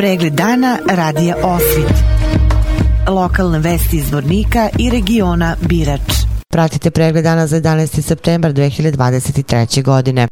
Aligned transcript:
Pregled 0.00 0.32
dana 0.32 0.78
radija 0.90 1.36
Osvit. 1.42 1.92
Lokalne 3.08 3.58
vesti 3.58 3.96
iz 3.96 4.12
Vornika 4.12 4.68
i 4.78 4.90
regiona 4.90 5.56
Birač. 5.60 6.00
Pratite 6.48 6.90
pregled 6.90 7.24
dana 7.24 7.46
za 7.46 7.60
11. 7.60 8.02
septembar 8.02 8.52
2023. 8.52 9.82
godine. 9.82 10.28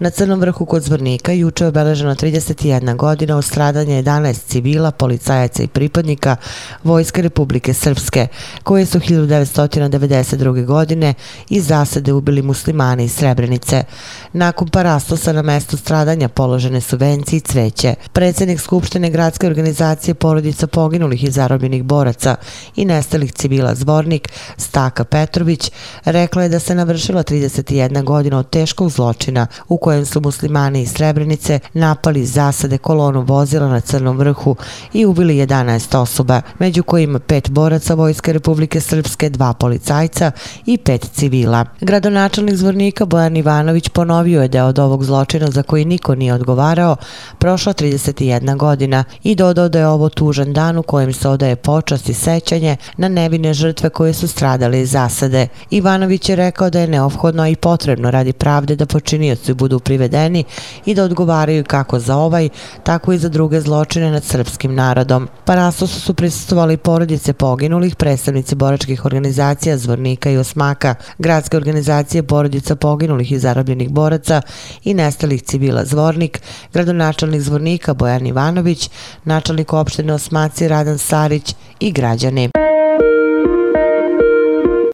Na 0.00 0.10
Crnom 0.10 0.40
vrhu 0.40 0.66
kod 0.66 0.82
Zvornika 0.82 1.32
juče 1.32 1.64
je 1.64 1.68
obeleženo 1.68 2.14
31 2.14 2.96
godina 2.96 3.36
od 3.36 3.44
stradanja 3.44 4.02
11 4.02 4.46
civila, 4.46 4.90
policajaca 4.90 5.62
i 5.62 5.68
pripadnika 5.68 6.36
Vojske 6.84 7.22
Republike 7.22 7.74
Srpske, 7.74 8.26
koje 8.62 8.86
su 8.86 8.98
1992. 8.98 10.64
godine 10.64 11.14
iz 11.48 11.66
zasade 11.66 12.12
ubili 12.12 12.42
muslimani 12.42 13.04
iz 13.04 13.12
Srebrenice. 13.12 13.84
Nakon 14.32 14.68
parastosa 14.68 15.32
na 15.32 15.42
mestu 15.42 15.76
stradanja 15.76 16.28
položene 16.28 16.80
su 16.80 16.96
venci 16.96 17.36
i 17.36 17.40
cveće. 17.40 17.94
Predsjednik 18.12 18.60
Skupštine 18.60 19.10
gradske 19.10 19.46
organizacije 19.46 20.14
porodica 20.14 20.66
poginulih 20.66 21.24
i 21.24 21.30
zarobljenih 21.30 21.82
boraca 21.82 22.36
i 22.76 22.84
nestalih 22.84 23.32
civila 23.32 23.74
Zvornik, 23.74 24.28
Staka 24.56 25.04
Petrović, 25.04 25.70
rekla 26.04 26.42
je 26.42 26.48
da 26.48 26.58
se 26.58 26.74
navršila 26.74 27.22
31 27.22 28.04
godina 28.04 28.38
od 28.38 28.50
teškog 28.50 28.90
zločina 28.90 29.46
u 29.68 29.87
kojem 29.88 30.06
su 30.06 30.20
muslimani 30.20 30.82
iz 30.82 30.92
Srebrenice 30.92 31.58
napali 31.72 32.26
zasade 32.26 32.78
kolonu 32.78 33.20
vozila 33.20 33.68
na 33.68 33.80
Crnom 33.80 34.18
vrhu 34.18 34.56
i 34.92 35.06
ubili 35.06 35.34
11 35.34 35.96
osoba, 35.96 36.40
među 36.58 36.82
kojima 36.82 37.18
pet 37.18 37.50
boraca 37.50 37.94
Vojske 37.94 38.32
Republike 38.32 38.80
Srpske, 38.80 39.30
dva 39.30 39.52
policajca 39.52 40.30
i 40.66 40.78
pet 40.78 41.10
civila. 41.12 41.64
Gradonačelnik 41.80 42.56
zvornika 42.56 43.04
Bojan 43.04 43.36
Ivanović 43.36 43.88
ponovio 43.88 44.42
je 44.42 44.48
da 44.48 44.58
je 44.58 44.64
od 44.64 44.78
ovog 44.78 45.04
zločina 45.04 45.50
za 45.50 45.62
koji 45.62 45.84
niko 45.84 46.14
nije 46.14 46.34
odgovarao 46.34 46.96
prošla 47.38 47.74
31 47.74 48.56
godina 48.56 49.04
i 49.22 49.34
dodao 49.34 49.68
da 49.68 49.78
je 49.78 49.88
ovo 49.88 50.08
tužan 50.08 50.52
dan 50.52 50.78
u 50.78 50.82
kojem 50.82 51.12
se 51.12 51.28
odaje 51.28 51.56
počast 51.56 52.08
i 52.08 52.14
sećanje 52.14 52.76
na 52.96 53.08
nevine 53.08 53.54
žrtve 53.54 53.90
koje 53.90 54.12
su 54.12 54.28
stradale 54.28 54.80
iz 54.80 54.90
zasade. 54.90 55.48
Ivanović 55.70 56.28
je 56.28 56.36
rekao 56.36 56.70
da 56.70 56.80
je 56.80 56.88
neophodno 56.88 57.48
i 57.48 57.56
potrebno 57.56 58.10
radi 58.10 58.32
pravde 58.32 58.76
da 58.76 58.86
počinioci 58.86 59.54
budu 59.54 59.77
privedeni 59.80 60.44
i 60.86 60.94
da 60.94 61.04
odgovaraju 61.04 61.64
kako 61.64 61.98
za 61.98 62.16
ovaj, 62.16 62.48
tako 62.82 63.12
i 63.12 63.18
za 63.18 63.28
druge 63.28 63.60
zločine 63.60 64.10
nad 64.10 64.24
srpskim 64.24 64.74
narodom. 64.74 65.28
Parasosu 65.44 66.00
su 66.00 66.14
prisutovali 66.14 66.76
porodice 66.76 67.32
poginulih, 67.32 67.96
predstavnici 67.96 68.54
boračkih 68.54 69.04
organizacija 69.04 69.78
Zvornika 69.78 70.30
i 70.30 70.36
Osmaka, 70.36 70.94
gradske 71.18 71.56
organizacije 71.56 72.22
porodica 72.22 72.76
poginulih 72.76 73.32
i 73.32 73.38
zarobljenih 73.38 73.90
boraca 73.90 74.42
i 74.84 74.94
nestalih 74.94 75.42
civila 75.42 75.84
Zvornik, 75.84 76.40
gradonačelnik 76.72 77.40
Zvornika 77.40 77.94
Bojan 77.94 78.26
Ivanović, 78.26 78.90
načelnik 79.24 79.72
opštine 79.72 80.12
Osmaci 80.12 80.68
Radan 80.68 80.98
Sarić 80.98 81.54
i 81.80 81.92
građani. 81.92 82.48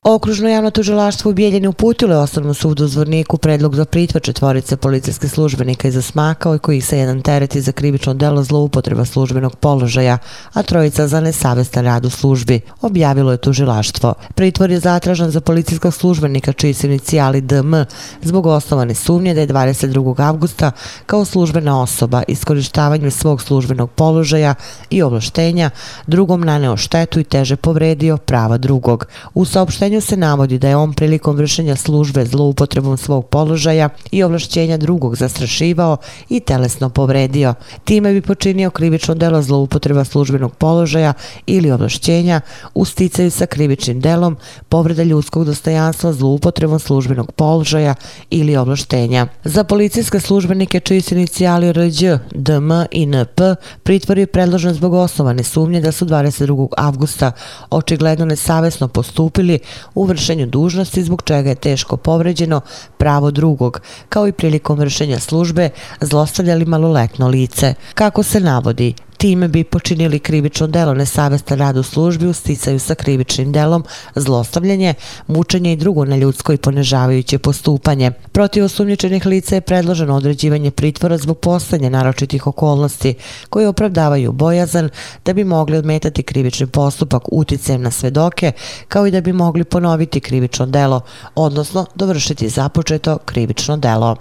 Okružno 0.06 0.48
javno 0.48 0.70
tužilaštvo 0.70 1.30
u 1.30 1.34
Bijeljini 1.34 1.68
uputilo 1.68 2.14
je 2.14 2.18
osnovnom 2.18 2.54
sudu 2.54 2.84
u 2.84 2.88
Zvorniku 2.88 3.38
predlog 3.38 3.76
za 3.76 3.84
pritvor 3.84 4.22
četvorice 4.22 4.76
policijske 4.76 5.28
službenika 5.28 5.88
iz 5.88 5.96
Osmaka, 5.96 6.58
kojih 6.58 6.86
se 6.86 6.98
jedan 6.98 7.22
tereti 7.22 7.60
za 7.60 7.72
krivično 7.72 8.14
delo 8.14 8.42
zloupotreba 8.42 9.04
službenog 9.04 9.56
položaja, 9.56 10.18
a 10.52 10.62
trojica 10.62 11.08
za 11.08 11.20
nesavestan 11.20 11.84
rad 11.84 12.04
u 12.04 12.10
službi, 12.10 12.60
objavilo 12.80 13.32
je 13.32 13.38
tužilaštvo. 13.38 14.14
Pritvor 14.34 14.70
je 14.70 14.80
zatražan 14.80 15.30
za 15.30 15.40
policijskog 15.40 15.94
službenika 15.94 16.52
čiji 16.52 16.74
su 16.74 16.86
inicijali 16.86 17.40
DM 17.40 17.74
zbog 18.22 18.46
osnovane 18.46 18.94
sumnje 18.94 19.34
da 19.34 19.40
je 19.40 19.48
22. 19.48 20.20
avgusta 20.20 20.72
kao 21.06 21.24
službena 21.24 21.82
osoba 21.82 22.22
iskorištavanjem 22.28 23.10
svog 23.10 23.42
službenog 23.42 23.90
položaja 23.90 24.54
i 24.90 25.02
ovlaštenja 25.02 25.70
drugom 26.06 26.40
naneo 26.40 26.76
štetu 26.76 27.20
i 27.20 27.24
teže 27.24 27.56
povredio 27.56 28.16
prava 28.16 28.58
drugog. 28.58 29.06
U 29.34 29.44
saopštenju 29.44 29.93
saopštenju 29.94 30.00
se 30.00 30.16
navodi 30.16 30.58
da 30.58 30.68
je 30.68 30.76
on 30.76 30.92
prilikom 30.92 31.36
vršenja 31.36 31.76
službe 31.76 32.24
zloupotrebom 32.24 32.96
svog 32.96 33.26
položaja 33.26 33.88
i 34.10 34.22
ovlašćenja 34.22 34.76
drugog 34.76 35.16
zastrašivao 35.16 35.96
i 36.28 36.40
telesno 36.40 36.90
povredio. 36.90 37.54
Time 37.84 38.12
bi 38.12 38.20
počinio 38.20 38.70
krivično 38.70 39.14
delo 39.14 39.42
zloupotreba 39.42 40.04
službenog 40.04 40.56
položaja 40.56 41.12
ili 41.46 41.70
ovlašćenja 41.70 42.40
u 42.74 42.84
sticaju 42.84 43.30
sa 43.30 43.46
krivičnim 43.46 44.00
delom 44.00 44.36
povreda 44.68 45.02
ljudskog 45.02 45.44
dostojanstva 45.44 46.12
zloupotrebom 46.12 46.78
službenog 46.78 47.32
položaja 47.32 47.94
ili 48.30 48.56
ovlaštenja. 48.56 49.26
Za 49.44 49.64
policijske 49.64 50.20
službenike 50.20 50.80
čiji 50.80 51.00
su 51.00 51.14
inicijali 51.14 51.72
Rđ, 51.72 52.04
DM 52.34 52.70
i 52.90 53.06
NP 53.06 53.40
pritvor 53.82 54.18
je 54.18 54.26
predložen 54.26 54.74
zbog 54.74 54.94
osnovane 54.94 55.42
sumnje 55.42 55.80
da 55.80 55.92
su 55.92 56.06
22. 56.06 56.68
avgusta 56.76 57.32
očigledno 57.70 58.24
nesavesno 58.24 58.88
postupili 58.88 59.58
u 59.94 60.04
vršenju 60.04 60.46
dužnosti 60.46 61.02
zbog 61.02 61.22
čega 61.22 61.48
je 61.48 61.54
teško 61.54 61.96
povređeno 61.96 62.60
pravo 62.98 63.30
drugog, 63.30 63.80
kao 64.08 64.28
i 64.28 64.32
prilikom 64.32 64.78
vršenja 64.78 65.20
službe 65.20 65.70
zlostavljali 66.00 66.64
maloletno 66.64 67.28
lice. 67.28 67.74
Kako 67.94 68.22
se 68.22 68.40
navodi, 68.40 68.94
time 69.24 69.48
bi 69.48 69.64
počinili 69.64 70.18
krivično 70.18 70.66
delo 70.66 70.94
nesavestan 70.94 71.58
rad 71.58 71.76
u 71.76 71.82
službi 71.82 72.26
u 72.26 72.32
sticaju 72.32 72.78
sa 72.78 72.94
krivičnim 72.94 73.52
delom, 73.52 73.84
zlostavljanje, 74.14 74.94
mučenje 75.26 75.72
i 75.72 75.76
drugo 75.76 76.04
neljudsko 76.04 76.52
i 76.52 76.56
ponežavajuće 76.56 77.38
postupanje. 77.38 78.10
Protiv 78.32 78.64
osumnjičenih 78.64 79.26
lica 79.26 79.54
je 79.54 79.60
predloženo 79.60 80.16
određivanje 80.16 80.70
pritvora 80.70 81.18
zbog 81.18 81.38
postanja 81.38 81.90
naročitih 81.90 82.46
okolnosti 82.46 83.14
koje 83.50 83.68
opravdavaju 83.68 84.32
bojazan 84.32 84.88
da 85.24 85.32
bi 85.32 85.44
mogli 85.44 85.76
odmetati 85.76 86.22
krivični 86.22 86.66
postupak 86.66 87.22
uticajem 87.32 87.82
na 87.82 87.90
svedoke 87.90 88.52
kao 88.88 89.06
i 89.06 89.10
da 89.10 89.20
bi 89.20 89.32
mogli 89.32 89.64
ponoviti 89.64 90.20
krivično 90.20 90.66
delo, 90.66 91.00
odnosno 91.34 91.86
dovršiti 91.94 92.48
započeto 92.48 93.18
krivično 93.18 93.76
delo. 93.76 94.16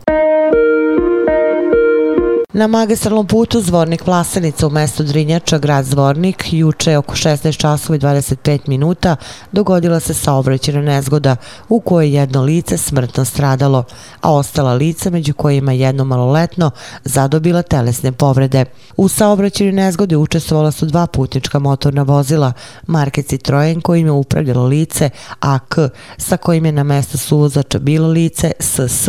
Na 2.55 2.67
magistralnom 2.67 3.27
putu 3.27 3.61
Zvornik 3.61 4.07
Vlasenica 4.07 4.67
u 4.67 4.69
mestu 4.69 5.03
Drinjača, 5.03 5.57
grad 5.57 5.85
Zvornik, 5.85 6.53
juče 6.53 6.97
oko 6.97 7.15
16 7.15 7.57
časova 7.57 7.95
i 7.95 7.99
25 7.99 8.59
minuta 8.67 9.15
dogodila 9.51 9.99
se 9.99 10.13
saobraćena 10.13 10.81
nezgoda 10.81 11.35
u 11.69 11.79
kojoj 11.79 12.15
jedno 12.15 12.41
lice 12.41 12.77
smrtno 12.77 13.25
stradalo, 13.25 13.83
a 14.21 14.33
ostala 14.33 14.73
lica 14.73 15.09
među 15.09 15.33
kojima 15.33 15.71
jedno 15.71 16.03
maloletno 16.03 16.71
zadobila 17.03 17.61
telesne 17.61 18.11
povrede. 18.11 18.65
U 18.97 19.07
saobraćenju 19.07 19.71
nezgode 19.71 20.17
učestvovala 20.17 20.71
su 20.71 20.85
dva 20.85 21.07
putnička 21.07 21.59
motorna 21.59 22.03
vozila, 22.03 22.53
marke 22.87 23.23
Citroen 23.23 23.81
kojim 23.81 24.07
je 24.07 24.11
upravljalo 24.11 24.65
lice 24.65 25.09
AK, 25.39 25.75
sa 26.17 26.37
kojim 26.37 26.65
je 26.65 26.71
na 26.71 26.83
mesto 26.83 27.17
suvozača 27.17 27.79
bilo 27.79 28.07
lice 28.07 28.51
SS 28.59 29.07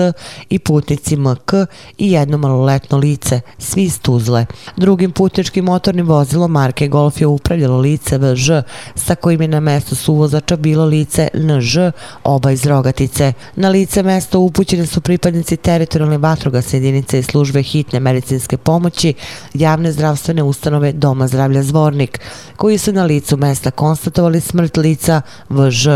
i 0.49 0.59
putnici 0.59 1.17
MK 1.17 1.53
i 1.99 2.13
jedno 2.13 2.39
maloletno 2.39 2.99
lice 2.99 3.34
lice, 3.35 3.41
svi 3.59 3.83
iz 3.83 3.99
Tuzle. 3.99 4.47
Drugim 4.77 5.13
putničkim 5.13 5.65
motornim 5.65 6.07
vozilom 6.07 6.51
marke 6.51 6.89
Golf 6.89 7.21
je 7.21 7.27
upravljalo 7.27 7.79
lice 7.79 8.19
VŽ, 8.19 8.63
sa 8.95 9.15
kojim 9.15 9.43
je 9.43 9.49
na 9.49 9.61
mesto 9.61 9.95
suvozača 9.95 10.57
bilo 10.57 10.85
lice 10.85 11.29
NŽ, 11.35 11.77
oba 12.25 12.51
iz 12.51 12.67
Rogatice. 12.67 13.33
Na 13.57 13.69
lice 13.69 14.03
mesto 14.03 14.41
upućene 14.41 14.87
su 14.87 15.01
pripadnici 15.01 15.57
teritorijalne 15.57 16.19
vatrogasne 16.19 16.79
jedinice 16.79 17.19
i 17.19 17.23
službe 17.23 17.63
hitne 17.63 18.01
medicinske 18.01 18.57
pomoći, 18.57 19.15
javne 19.55 19.93
zdravstvene 19.93 20.43
ustanove 20.43 20.93
Doma 20.93 21.29
zdravlja 21.29 21.63
Zvornik, 21.63 22.21
koji 22.57 22.79
su 22.79 22.93
na 22.93 23.05
licu 23.05 23.37
mesta 23.37 23.71
konstatovali 23.71 24.41
smrt 24.41 24.77
lica 24.77 25.23
VŽ. 25.49 25.87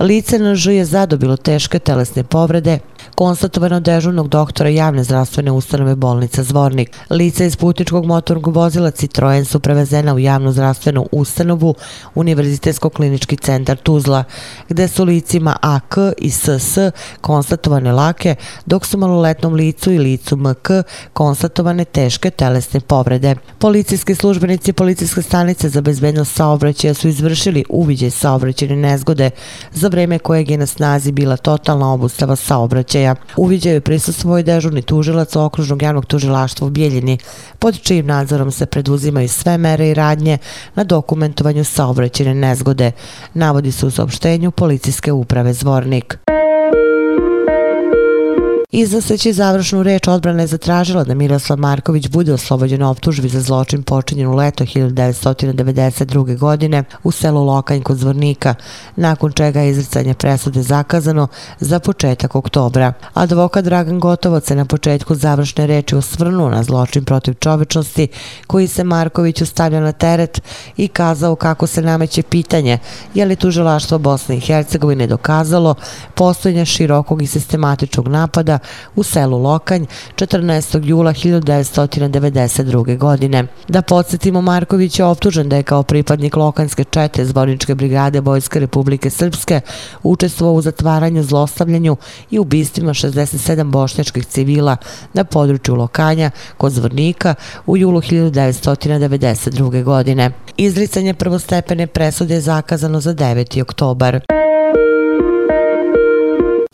Lice 0.00 0.38
NŽ 0.38 0.66
je 0.66 0.84
zadobilo 0.84 1.36
teške 1.36 1.78
telesne 1.78 2.24
povrede, 2.24 2.78
konstatovano 3.20 3.80
dežurnog 3.80 4.28
doktora 4.28 4.70
javne 4.70 5.04
zdravstvene 5.04 5.52
ustanove 5.52 5.94
bolnica 5.96 6.42
Zvornik. 6.42 6.96
Lica 7.10 7.44
iz 7.44 7.56
putničkog 7.56 8.06
motornog 8.06 8.56
vozila 8.56 8.90
Citroen 8.90 9.44
su 9.44 9.60
prevezena 9.60 10.14
u 10.14 10.18
javnu 10.18 10.52
zdravstvenu 10.52 11.06
ustanovu 11.12 11.74
Univerzitetsko-klinički 12.14 13.36
centar 13.40 13.76
Tuzla, 13.76 14.24
gde 14.68 14.88
su 14.88 15.04
licima 15.04 15.56
AK 15.60 15.96
i 16.18 16.30
SS 16.30 16.78
konstatovane 17.20 17.92
lake, 17.92 18.34
dok 18.66 18.86
su 18.86 18.98
maloletnom 18.98 19.54
licu 19.54 19.92
i 19.92 19.98
licu 19.98 20.36
MK 20.36 20.70
konstatovane 21.12 21.84
teške 21.84 22.30
telesne 22.30 22.80
povrede. 22.80 23.36
Policijski 23.58 24.14
službenici 24.14 24.72
policijske 24.72 25.22
stanice 25.22 25.68
za 25.68 25.80
bezbednost 25.80 26.34
saobraćaja 26.34 26.94
su 26.94 27.08
izvršili 27.08 27.64
uviđaj 27.68 28.10
saobraćene 28.10 28.76
nezgode, 28.76 29.30
za 29.72 29.88
vreme 29.88 30.18
kojeg 30.18 30.50
je 30.50 30.58
na 30.58 30.66
snazi 30.66 31.12
bila 31.12 31.36
totalna 31.36 31.92
obustava 31.92 32.36
saobraćaja 32.36 33.09
slučaja. 33.14 33.36
Uviđaju 33.36 33.74
je 33.74 33.80
prisustvo 33.80 34.38
i 34.38 34.42
dežurni 34.42 34.82
tužilac 34.82 35.36
okružnog 35.36 35.82
javnog 35.82 36.06
tužilaštva 36.06 36.66
u 36.66 36.70
Bijeljini, 36.70 37.18
pod 37.58 37.80
čijim 37.80 38.06
nadzorom 38.06 38.50
se 38.50 38.66
preduzimaju 38.66 39.28
sve 39.28 39.58
mere 39.58 39.88
i 39.88 39.94
radnje 39.94 40.38
na 40.74 40.84
dokumentovanju 40.84 41.64
saobraćene 41.64 42.34
nezgode, 42.34 42.92
navodi 43.34 43.72
se 43.72 43.86
u 43.86 43.90
saopštenju 43.90 44.50
policijske 44.50 45.12
uprave 45.12 45.52
Zvornik. 45.52 46.29
Iznoseći 48.72 49.32
završnu 49.32 49.82
reč 49.82 50.08
odbrana 50.08 50.42
je 50.42 50.46
zatražila 50.46 51.04
da 51.04 51.14
Miroslav 51.14 51.58
Marković 51.58 52.08
bude 52.08 52.32
oslobođen 52.32 52.82
optužbi 52.82 53.28
za 53.28 53.40
zločin 53.40 53.82
počinjen 53.82 54.28
u 54.28 54.34
leto 54.34 54.64
1992. 54.64 56.38
godine 56.38 56.84
u 57.02 57.10
selu 57.10 57.44
Lokanj 57.44 57.82
kod 57.82 57.96
Zvornika, 57.96 58.54
nakon 58.96 59.32
čega 59.32 59.60
je 59.60 59.70
izricanje 59.70 60.14
presude 60.14 60.62
zakazano 60.62 61.28
za 61.60 61.78
početak 61.78 62.34
oktobra. 62.34 62.92
Advokat 63.14 63.64
Dragan 63.64 64.00
Gotovac 64.00 64.46
se 64.46 64.54
na 64.54 64.64
početku 64.64 65.14
završne 65.14 65.66
reči 65.66 65.96
osvrnuo 65.96 66.50
na 66.50 66.62
zločin 66.62 67.04
protiv 67.04 67.34
čovečnosti 67.34 68.08
koji 68.46 68.68
se 68.68 68.84
Markoviću 68.84 69.46
stavlja 69.46 69.80
na 69.80 69.92
teret 69.92 70.42
i 70.76 70.88
kazao 70.88 71.36
kako 71.36 71.66
se 71.66 71.82
nameće 71.82 72.22
pitanje 72.22 72.78
je 73.14 73.24
li 73.24 73.36
tužilaštvo 73.36 73.98
Bosne 73.98 74.36
i 74.36 74.40
Hercegovine 74.40 75.06
dokazalo 75.06 75.74
postojanje 76.14 76.64
širokog 76.64 77.22
i 77.22 77.26
sistematičnog 77.26 78.08
napada 78.08 78.59
u 78.96 79.02
selu 79.02 79.38
Lokanj 79.38 79.86
14. 80.14 80.84
jula 80.84 81.12
1992. 81.12 82.98
godine. 82.98 83.46
Da 83.68 83.82
podsjetimo, 83.82 84.40
Marković 84.40 84.98
je 84.98 85.04
optužen 85.04 85.48
da 85.48 85.56
je 85.56 85.62
kao 85.62 85.82
pripadnik 85.82 86.36
Lokanjske 86.36 86.84
čete 86.84 87.24
Zvorničke 87.24 87.74
brigade 87.74 88.20
Vojske 88.20 88.60
Republike 88.60 89.10
Srpske 89.10 89.60
učestvovao 90.02 90.54
u 90.54 90.62
zatvaranju, 90.62 91.22
zlostavljanju 91.22 91.96
i 92.30 92.38
ubistvima 92.38 92.94
67 92.94 93.70
bošnjačkih 93.70 94.26
civila 94.26 94.76
na 95.12 95.24
području 95.24 95.74
Lokanja 95.74 96.30
kod 96.56 96.72
Zvornika 96.72 97.34
u 97.66 97.76
julu 97.76 98.00
1992. 98.00 99.82
godine. 99.82 100.30
Izricanje 100.56 101.14
prvostepene 101.14 101.86
presude 101.86 102.34
je 102.34 102.40
zakazano 102.40 103.00
za 103.00 103.14
9. 103.14 103.62
oktobar. 103.62 104.39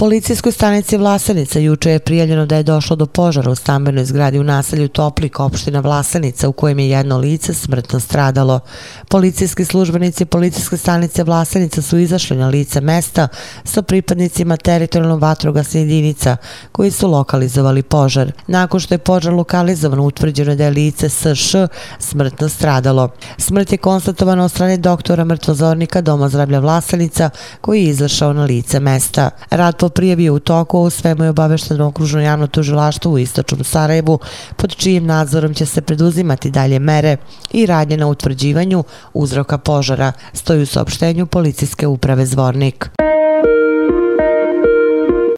Policijskoj 0.00 0.52
stanici 0.52 0.96
Vlasenica 0.96 1.58
juče 1.58 1.90
je 1.90 1.98
prijavljeno 1.98 2.46
da 2.46 2.56
je 2.56 2.62
došlo 2.62 2.96
do 2.96 3.06
požara 3.06 3.50
u 3.50 3.54
stambenoj 3.54 4.04
zgradi 4.04 4.38
u 4.38 4.44
naselju 4.44 4.88
Toplik, 4.88 5.40
opština 5.40 5.80
Vlasenica, 5.80 6.48
u 6.48 6.52
kojem 6.52 6.78
je 6.78 6.88
jedno 6.88 7.18
lice 7.18 7.54
smrtno 7.54 8.00
stradalo. 8.00 8.60
Policijski 9.08 9.64
službenici 9.64 10.24
policijske 10.24 10.76
stanice 10.76 11.24
Vlasenica 11.24 11.82
su 11.82 11.98
izašli 11.98 12.36
na 12.36 12.48
lice 12.48 12.80
mesta 12.80 13.28
sa 13.64 13.82
pripadnicima 13.82 14.56
teritorijalnog 14.56 15.20
vatrogasne 15.20 15.80
jedinica 15.80 16.36
koji 16.72 16.90
su 16.90 17.08
lokalizovali 17.08 17.82
požar. 17.82 18.32
Nakon 18.46 18.80
što 18.80 18.94
je 18.94 18.98
požar 18.98 19.32
lokalizovan, 19.32 20.00
utvrđeno 20.00 20.54
da 20.54 20.64
je 20.64 20.70
lice 20.70 21.08
SŠ 21.08 21.54
smrtno 21.98 22.48
stradalo. 22.48 23.08
Smrt 23.38 23.72
je 23.72 23.78
konstatovana 23.78 24.44
od 24.44 24.50
strane 24.50 24.76
doktora 24.76 25.24
mrtvozornika 25.24 26.00
Doma 26.00 26.28
zdravlja 26.28 26.58
Vlasenica 26.58 27.30
koji 27.60 27.84
je 27.84 27.90
izašao 27.90 28.32
na 28.32 28.44
lice 28.44 28.80
mesta. 28.80 29.30
Rad 29.50 29.85
po 29.86 29.90
prijavi 29.90 30.30
u 30.30 30.38
toku, 30.38 30.78
o 30.78 30.90
svemu 30.90 31.24
je 31.24 31.30
obavešteno 31.30 31.86
okružno 31.86 32.20
javno 32.20 32.46
tužilaštvo 32.46 33.12
u 33.12 33.18
Istočnom 33.18 33.64
Sarajevu, 33.64 34.18
pod 34.56 34.76
čijim 34.76 35.06
nadzorom 35.06 35.54
će 35.54 35.66
se 35.66 35.82
preduzimati 35.82 36.50
dalje 36.50 36.78
mere 36.78 37.16
i 37.52 37.66
radnje 37.66 37.96
na 37.96 38.06
utvrđivanju 38.06 38.84
uzroka 39.14 39.58
požara, 39.58 40.12
stoji 40.32 40.62
u 40.62 40.66
saopštenju 40.66 41.26
policijske 41.26 41.86
uprave 41.86 42.26
Zvornik. 42.26 42.90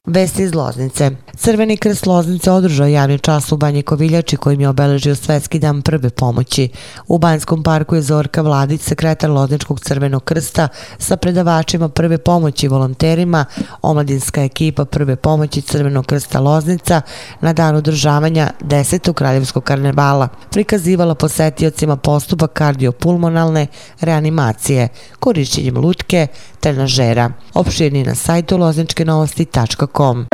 Vesti 0.09 0.43
iz 0.43 0.55
Loznice. 0.55 1.11
Crveni 1.37 1.77
krst 1.77 2.07
Loznice 2.07 2.51
održao 2.51 2.87
javni 2.87 3.19
čas 3.19 3.53
u 3.53 3.57
Banji 3.57 3.83
Koviljači 3.83 4.37
kojim 4.37 4.61
je 4.61 4.69
obeležio 4.69 5.15
Svetski 5.15 5.59
dan 5.59 5.83
prve 5.83 6.11
pomoći. 6.11 6.69
U 7.09 7.19
Banjskom 7.19 7.63
parku 7.63 7.95
je 7.95 8.03
Zorka 8.03 8.43
Vladić, 8.43 8.81
sekretar 8.81 9.31
Lozničkog 9.31 9.81
crvenog 9.81 10.25
krsta, 10.25 10.69
sa 10.99 11.17
predavačima 11.17 11.89
prve 11.89 12.19
pomoći 12.19 12.67
i 12.67 12.69
volonterima, 12.69 13.45
omladinska 13.83 14.43
ekipa 14.43 14.85
prve 14.85 15.17
pomoći 15.17 15.63
Crvenog 15.63 16.07
krsta 16.07 16.41
Loznica 16.41 17.01
na 17.41 17.53
dan 17.53 17.77
održavanja 17.77 18.51
10. 18.61 19.13
kraljevskog 19.13 19.65
karnevala 19.65 20.29
prikazivala 20.51 21.15
posetiocima 21.15 21.97
postupak 21.97 22.53
kardiopulmonalne 22.53 23.67
reanimacije 24.01 24.89
korišćenjem 25.21 25.77
lutke, 25.77 26.27
trenažera. 26.61 27.31
Opširni 27.55 28.05
na 28.05 28.15
sajtu 28.15 28.57
lozničkenovosti.com. 28.57 30.27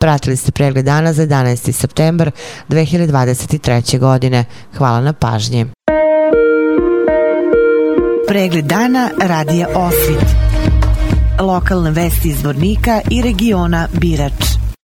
Pratili 0.00 0.36
ste 0.36 0.52
pregled 0.52 0.84
dana 0.84 1.12
za 1.12 1.22
11. 1.26 1.72
september 1.72 2.30
2023. 2.68 3.98
godine. 3.98 4.44
Hvala 4.76 5.00
na 5.00 5.12
pažnji. 5.12 5.66
Pregled 8.28 8.64
dana 8.64 9.10
radija 9.20 9.68
Osvit. 9.74 10.28
Lokalne 11.40 11.90
vesti 11.90 12.28
iz 12.28 12.44
Vornika 12.44 13.00
i 13.10 13.22
regiona 13.22 13.88
Birač. 13.92 14.73